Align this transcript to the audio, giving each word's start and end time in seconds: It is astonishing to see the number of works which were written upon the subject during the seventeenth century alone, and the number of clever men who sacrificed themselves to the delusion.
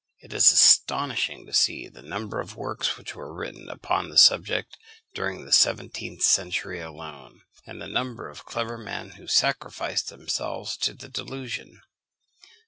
It 0.17 0.33
is 0.33 0.51
astonishing 0.51 1.45
to 1.45 1.53
see 1.53 1.87
the 1.87 2.01
number 2.01 2.39
of 2.39 2.55
works 2.55 2.97
which 2.97 3.13
were 3.13 3.31
written 3.31 3.69
upon 3.69 4.09
the 4.09 4.17
subject 4.17 4.75
during 5.13 5.45
the 5.45 5.51
seventeenth 5.51 6.23
century 6.23 6.79
alone, 6.79 7.41
and 7.67 7.79
the 7.79 7.85
number 7.87 8.27
of 8.27 8.43
clever 8.43 8.79
men 8.79 9.11
who 9.11 9.27
sacrificed 9.27 10.09
themselves 10.09 10.75
to 10.77 10.95
the 10.95 11.07
delusion. 11.07 11.81